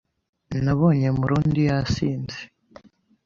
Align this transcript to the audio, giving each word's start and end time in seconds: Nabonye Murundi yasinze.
Nabonye 0.63 1.07
Murundi 1.17 1.61
yasinze. 1.69 2.39